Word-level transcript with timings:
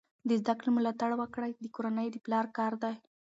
د 0.27 0.29
زده 0.41 0.53
کړې 0.59 0.69
ملاتړ 0.77 1.09
کول 1.33 1.45
د 1.63 1.67
کورنۍ 1.75 2.07
د 2.11 2.17
پلار 2.25 2.45
کار 2.57 2.73
دی. 2.83 2.95